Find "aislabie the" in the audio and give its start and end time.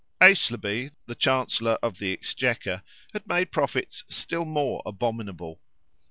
0.19-1.13